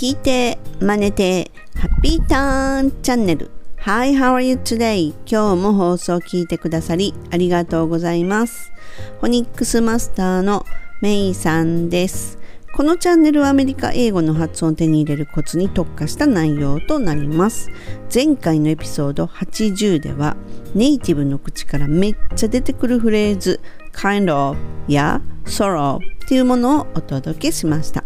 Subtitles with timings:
[0.00, 3.50] 聞いて、真似て、ハッピーターンチャンネル。
[3.80, 5.12] Hi, how are you today?
[5.30, 8.72] 今日も放送を聞いてくださりありがとうございます。
[9.20, 10.64] フォニックスマスターの
[11.02, 12.38] メイさんです。
[12.74, 17.68] このチャンネルはアメリカ英語の発音を手に入れるコツに特化した内容となります。
[18.10, 20.34] 前回のエピソード80では
[20.74, 23.60] ネイティブの口からめっちゃ出てくるフレーズ
[23.92, 24.56] kind of
[24.88, 28.02] や sorrow っていうものをお届けしました。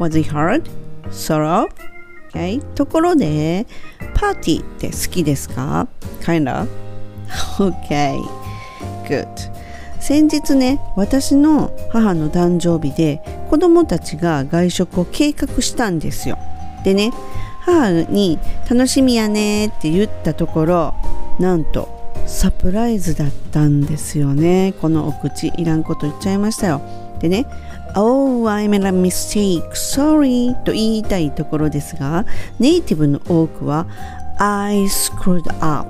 [0.00, 0.68] Was it hard?
[1.10, 1.68] Sorrow?
[2.30, 2.60] Okay.
[2.74, 3.66] ところで、
[4.14, 5.86] パーティーって好きですか
[6.22, 6.66] ?Kinda?
[7.58, 8.18] Okay.
[9.08, 9.26] Good.
[10.00, 16.38] 先日ね、私の母の誕生日で子供たちが外食を計画したんですよ。
[16.84, 17.10] でね、
[17.62, 20.94] 母に楽しみやねって言ったところ、
[21.38, 21.88] なんと
[22.26, 24.74] サプライズだったんですよね。
[24.80, 26.82] このお口いらんこと言っちゃいましたよ。
[27.20, 27.46] でね、
[27.96, 32.26] Oh, I made a mistake, sorry と言いたいところですが、
[32.58, 33.86] ネイティブの多くは
[34.38, 35.88] I screwed up,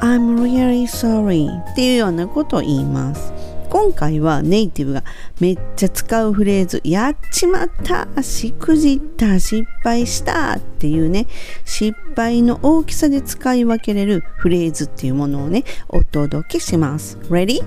[0.00, 3.32] I'm really sorry っていうようなことを言います。
[3.70, 5.04] 今回はネイティブが
[5.40, 11.26] めっちゃ使うフレーズ、やっちまった、しくじった、失敗したっていうね、
[11.64, 17.18] 失敗の大きさで使い分けれるフレーズっていうものをね、お届けします。
[17.28, 17.62] Ready?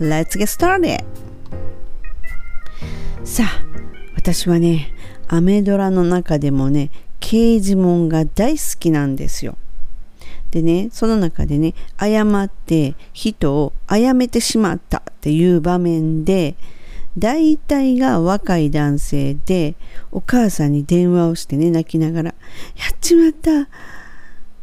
[0.00, 1.25] Let's get started!
[3.26, 3.64] さあ
[4.14, 4.94] 私はね
[5.26, 9.58] アメドラの中でもね刑事門が大好きなんですよ。
[10.52, 16.54] でねその中でね誤って人を殺めてしまったっていう場面で
[17.18, 19.74] 大体が若い男性で
[20.12, 22.34] お母さんに電話をしてね泣きながら
[22.78, 23.68] 「やっちまった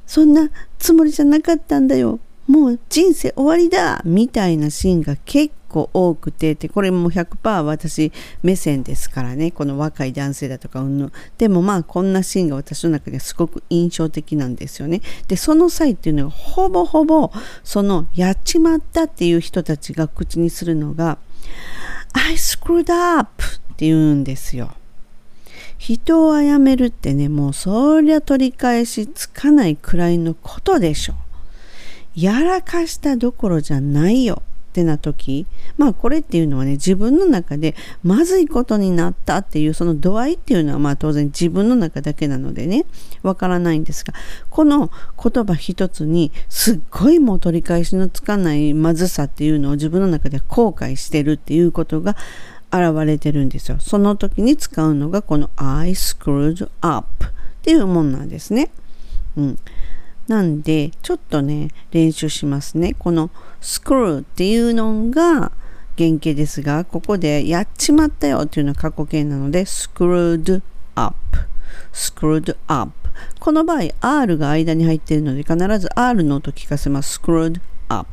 [0.07, 8.11] そんなつもりじゃなかったんだよもう人生終わりだ!」みたいなシーンが結構構多くてでこれも100%私
[8.43, 9.49] 目線ですからね。
[9.49, 15.01] この若い男性だとかうんぬでもまあこんなシーンが私の中ですごく印象的なんですよね。
[15.27, 17.31] でその際っていうのがほぼほぼ
[17.63, 21.17] そのやっちまったっていう人たちが口にするのが
[22.13, 24.75] I screwed up って言うんですよ。
[25.79, 31.15] 人を殺めるってねもうそりゃ取り返しつかないくらいのことでしょ。
[32.15, 34.43] やらかしたどころじゃないよ。
[34.73, 35.45] ってな時
[35.77, 42.85] まあこれっていうのはね自分の中でまずいことになったっていうその度合いっていうのはまあ当然自分の中だけなのでね
[43.21, 44.15] わからないんですが
[44.49, 44.89] この
[45.23, 52.17] 言葉一つにすっごいもう取り返しのつかないまずさっていうのを自分の中で後悔してるっていうことが
[52.71, 53.77] 現れてるんですよ。
[53.79, 57.29] その時に使うのがこの I screwed up っ
[57.61, 58.71] ていうもんなんですね。
[59.37, 59.59] うん。
[60.27, 62.95] なんで、ちょっとね、練習しますね。
[62.97, 63.29] この
[63.61, 65.51] screw っていうのが
[65.97, 70.61] 原型ですが、ここでやっちまったよっていうのは過去形なので、screwed
[70.95, 71.15] up,
[71.91, 72.91] screwed up。
[73.39, 77.19] この場合、R が間に入っているので、必ず R の音聞かせます。
[77.19, 77.59] screwed
[77.89, 78.07] up。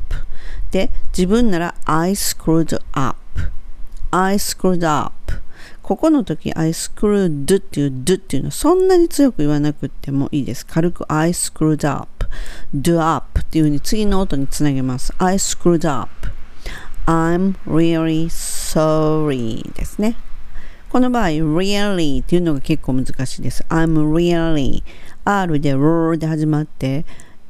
[0.71, 3.17] で、自分なら I screwed up,
[4.11, 5.13] I screwed up。
[5.91, 10.65] ここの時 I screwed っていう do っていうのはそんなに強く言わなくてもいいです。
[10.65, 12.27] 軽く I screwed up,
[12.73, 15.13] do up っていう風に次の音につなげます。
[15.17, 16.09] I screwed up,
[17.05, 20.15] I'm really sorry ですね。
[20.89, 23.65] この場合 really っていうのが結構難しいです。
[23.67, 24.83] I'm really
[25.25, 27.03] R で R で始まって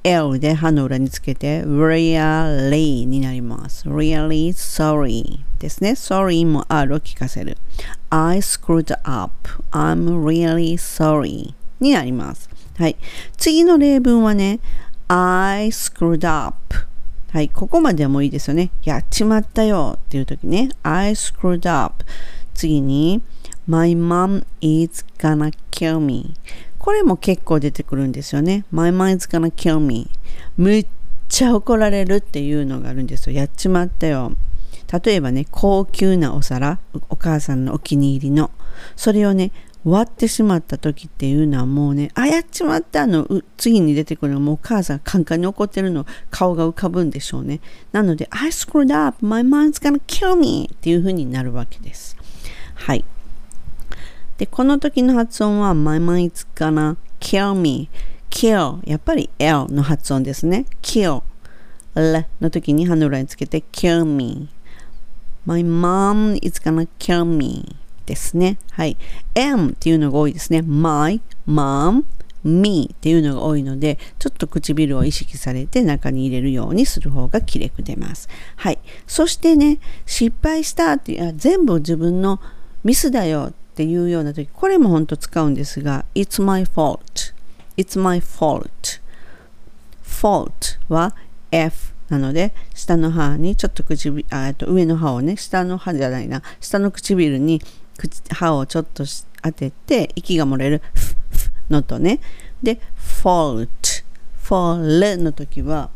[0.04, 3.88] L で歯の裏につけて really になります。
[3.88, 5.92] really sorry ですね。
[5.92, 7.58] sorry も R を聞かせる。
[8.10, 9.32] I screwed up.
[9.72, 12.50] I'm really sorry になります。
[12.78, 12.96] はい。
[13.38, 14.60] 次の例文はね、
[15.08, 16.56] I screwed up.
[17.32, 17.50] はい。
[17.50, 18.72] ここまでもいいですよね。
[18.84, 20.70] やっちまったよっていう時ね。
[20.84, 22.04] I screwed up.
[22.54, 23.22] 次に、
[23.68, 26.34] My mom is gonna kill me.
[26.82, 28.66] これも結構出てくるんですよね。
[28.72, 30.10] My mom is gonna kill me.
[30.58, 30.88] むっ
[31.30, 33.36] ちゃ怒られるっていうのがあるんですよ。
[33.36, 34.32] やっちまったよ。
[35.06, 38.50] 例えばね、高級なお皿、お母さんのお気に入りの、
[38.96, 39.52] それをね、
[39.86, 47.62] 割ってしまった時っていうのはもうね、あ、やっちまったの、次に出てくるのはもうお母さんカンカンに怒ってるの、顔が浮かぶんでしょうね。
[47.92, 52.18] なので、I screwed up, my mind's gonna kill me っていう風になるわけです。
[52.74, 53.06] はい。
[54.42, 57.92] で、この時の発音は my mind's gonna kill me
[58.32, 60.66] kill やっぱり L の発音ですね。
[60.82, 61.22] kill
[61.94, 64.50] の時に歯の裏につけて kill me
[65.46, 67.76] My mom is gonna kill me
[68.08, 68.58] ですね。
[68.72, 68.98] はい。
[69.36, 70.64] M っていうのが多いですね。
[70.64, 72.04] My mom
[72.44, 78.28] me っていうのが多いので、ちょっと唇を意識されて中に入れるようにする方がきれく出ます。
[78.56, 78.80] はい。
[79.06, 79.78] そしてね、
[80.08, 82.42] 失敗したっていう、全部自分の
[82.84, 87.00] ミスだよっていうような時、これも本当使うんですが、It's my fault.
[87.78, 89.00] It's my fault.
[90.04, 91.16] fault は
[91.52, 97.62] F なので、下の歯にちょっと唇、あと上の歯をね、下の歯じゃないな、下の唇に
[98.30, 99.06] 歯をちょっと
[99.42, 100.82] 当てて、息が漏れる
[101.70, 102.20] のとね。
[102.62, 103.70] で、fault。
[104.44, 105.90] fall の時は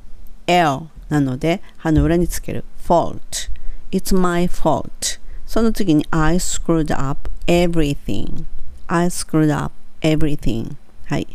[0.48, 3.52] L なので、歯の裏につける fault。
[3.92, 5.20] It's my fault.
[5.46, 8.46] その次に I screwed up everything.
[8.88, 10.76] I screwed up everything.
[11.06, 11.28] はい。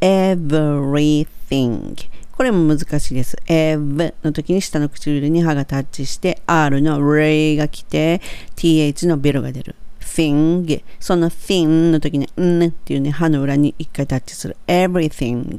[0.00, 1.96] everything
[2.36, 3.36] これも難しいです。
[3.46, 8.20] ev の時に下の唇に歯がタッチして R の ray が来て
[8.56, 9.76] th のベロが出る。
[10.00, 15.58] thing その thin の時にんっていうね歯の裏に一回タッチする everything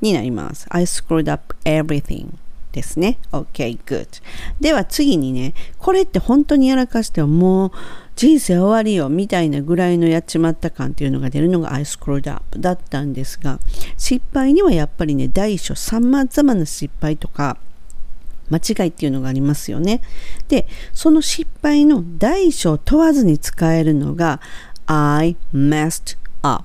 [0.00, 0.66] になります。
[0.70, 2.34] I screwed up everything
[2.72, 3.18] ですね。
[3.30, 4.08] OK, good.
[4.60, 7.72] では次にね、これって本当にやらかしてもう
[8.16, 13.60] 人生終わりよみたいなぐらいのやっちまった感っていうのが出るのが I screwed up だったんですが、
[13.96, 17.58] 失敗にはやっぱりね、大小様々な失敗とか、
[18.50, 20.02] 間違いっていうのがありますよね。
[20.48, 24.40] で、その失敗の大小問わずに使えるのが
[24.86, 26.64] I messed up。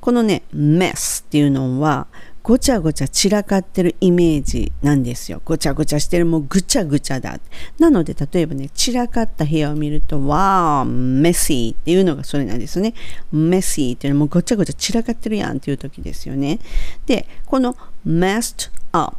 [0.00, 2.06] このね、mess っていうのは
[2.42, 5.40] ごちゃごちゃ散らかってるイメージなんですよ。
[5.44, 7.38] ごちゃごちゃしてる、もうぐちゃぐちゃだ。
[7.78, 12.94] なので、例えばね、散らかった部屋を見ると、わー、メッシーっていうのがそれなんですよね。
[13.30, 16.58] メッシーっていうのもごちゃごちゃ散らかってるやんっていう時ですよね。
[17.06, 19.16] で、この messed up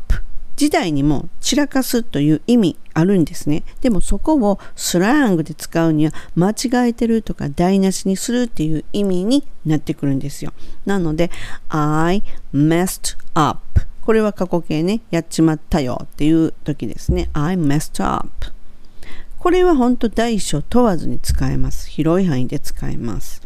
[0.55, 3.63] 時代にも散らかすという意味あるんですね。
[3.81, 10.53] でもそこをスラングで使うには間違えてるとか台無しにするっていう意味になってくるんですよ。
[10.85, 11.31] なので
[11.69, 12.23] I
[12.53, 13.59] messed up
[14.01, 15.01] これは過去形ね。
[15.11, 17.29] やっちまったよっていう時ですね。
[17.33, 18.29] I messed up
[19.39, 21.89] これは本当大小問わずに使えます。
[21.89, 23.41] 広い範囲で使えます。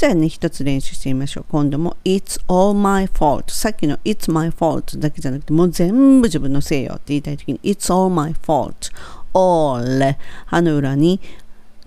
[0.00, 1.44] じゃあね、一つ練習してみましょう。
[1.50, 3.52] 今度も It's all my fault。
[3.52, 8.90] さっきの It's my fault だけじゃなくて、もう全部自分のせいよって言いたいときに It's all my fault。
[9.34, 10.16] all
[10.46, 11.20] 歯の裏に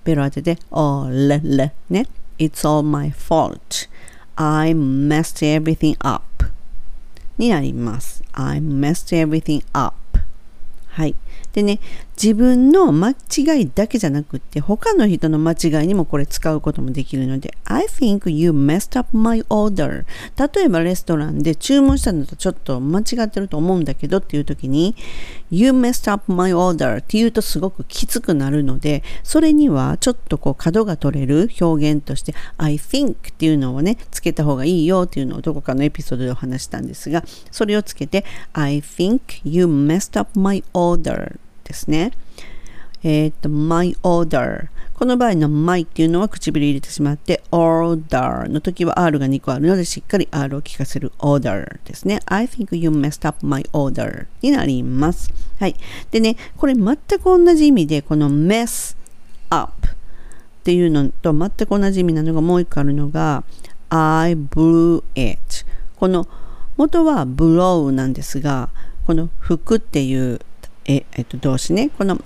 [0.04, 1.42] ベロ当てて all
[1.90, 2.08] ね。
[2.38, 3.90] It's all my fault.
[4.36, 6.24] I messed everything up
[7.40, 8.24] になります。
[8.34, 9.96] I messed everything up
[10.90, 11.16] はい。
[11.54, 11.80] でね、
[12.22, 20.06] 自分の間違いだけじゃなくって、他の人の間違いにもこれ使うこともできるので、I think you messed up my order.
[20.56, 24.96] 例えばレストランで注文したのとちょっと間違ってると思うんだけどっていう時に、
[25.52, 41.23] You messed up my order って言うとすごくきつくなるので、それにはちょっとこう角が取れる表現として、I think っていうのをね、つけた方がいいよっていうのをどこかのエピソードでお話したんですが、それをつけて、I think you messed up my order
[41.64, 42.12] ですね。
[43.04, 44.68] えっ、と、my order。
[44.94, 52.22] この場合の my っていうのは唇入れてしまって order の時は R が2個あるのでしっかり R を聞かせる order ですね。
[52.26, 55.34] I think you messed up my order になります。
[55.60, 55.76] はい。
[56.12, 58.96] でね、これ全く同じ意味でこの mess
[59.50, 59.92] up っ
[60.64, 63.44] ていうのと全く同じ意味なのがもう一個あるのが
[63.90, 65.40] I blew it
[65.98, 66.26] この
[66.78, 68.70] 元は blow なんですが
[69.06, 70.40] この服っていう
[70.86, 71.90] え、えっと、動詞ね。
[71.98, 72.20] この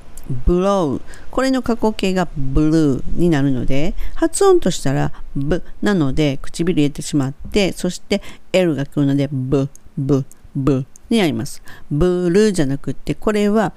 [0.46, 1.02] blow
[1.32, 8.22] これの過去形が blue になるので発音としたら b なので唇入れてしまってそして
[8.52, 13.74] l が来るので b b b になりますブルーじゃなくてこれは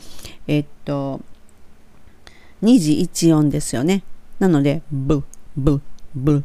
[0.47, 1.21] えっと
[2.63, 4.03] 二次一音ですよね
[4.39, 5.23] なので b
[5.57, 5.81] b
[6.15, 6.43] b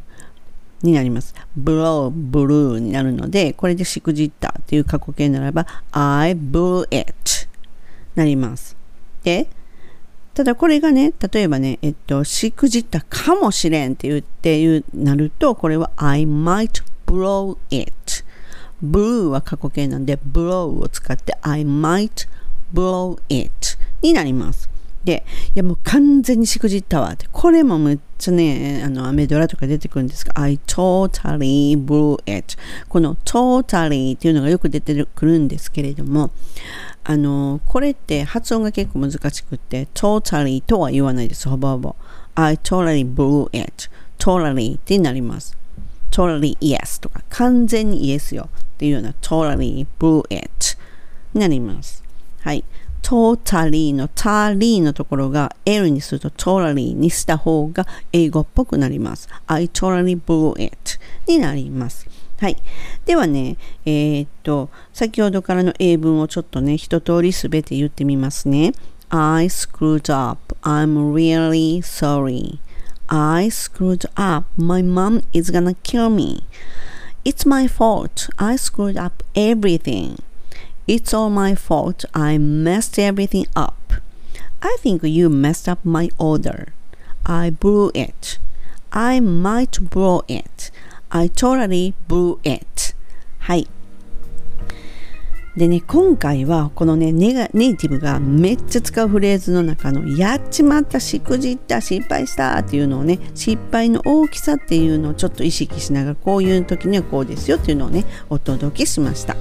[0.82, 1.34] になります。
[1.58, 7.45] blow, blue になるので、これでしくじったという過去形ならば、I blew it
[8.16, 8.76] なります。
[9.22, 9.48] で、
[10.34, 17.94] ただこれがね、例えばね、えっと、しくじったかもしれんって言って言うなると、これは I might blow it。
[18.84, 22.28] blue は過去形なんで、blow を使って I might
[22.74, 23.50] blow it
[24.02, 24.68] になります。
[25.04, 27.28] で、いやもう完全にしくじったわって。
[27.30, 32.56] これもめっちゃね、あの、アメドラとか出てくるんですが、I totally blew it。
[32.88, 36.30] この totally っていうのがよく出てくるんですけれども、
[37.08, 41.96] あの、これって発音が結構難しくって、totally とは言わないです、ほぼほぼ。
[42.34, 43.88] I totally blew it.
[44.18, 45.56] totally ってなります。
[46.10, 50.76] totally yes とか、完全に yes よっていうような totally blew it
[51.32, 52.02] になります。
[52.40, 52.64] はい。
[53.02, 59.28] totally の tally のところが L にすると totally にした方が英語っぽくなります。
[59.46, 60.98] I totally blew it
[61.28, 62.08] になります。
[62.38, 62.56] はい。
[63.06, 68.72] ではね、えー、っと、先ほどからの英文をちょっとね、一通りすべて言ってみますね。
[69.08, 70.56] I screwed up.
[70.62, 72.58] I'm really sorry.
[73.08, 74.46] I screwed up.
[74.56, 76.42] My mom is gonna kill me.
[77.24, 78.28] It's my fault.
[78.36, 80.18] I screwed up everything.
[80.86, 82.04] It's all my fault.
[82.12, 83.94] I messed everything up.
[84.60, 86.74] I think you messed up my order.
[87.24, 88.38] I blew it.
[88.92, 90.70] I might blow it.
[91.16, 92.94] I totally blew it.
[93.38, 93.66] はい。
[95.56, 109.36] でね、今回はこのねネガ、ネイティブがめっちゃ使うフレーズの中のやっちまった、しくじった、失敗したっていうのをね、失敗の大きさっていうのをちょっと意識しながら、こういう時にはこうですよっていうのをね、お届けしました。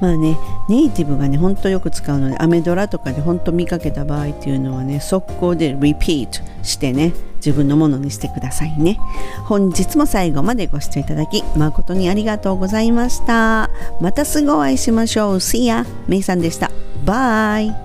[0.00, 0.36] まあね
[0.68, 7.14] ネイティブがねほんとよく使うのでアメドラとかでほんと見かけた場合っていうのはね速攻で repeat してね
[7.44, 8.98] 自分のものにしてくださいね。
[9.44, 13.70] 本日も最後までご視聴いただき誠にありがとうございました。
[14.00, 15.36] またすぐお会いしましょう。
[15.36, 16.70] See ya メイさんでした。
[17.04, 17.83] バイ